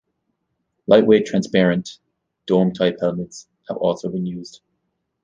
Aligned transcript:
Light-weight 0.87 1.27
transparent 1.27 1.99
dome 2.47 2.73
type 2.73 2.97
helmets 3.01 3.47
have 3.67 3.77
also 3.77 4.09
been 4.09 4.25
used. 4.25 4.61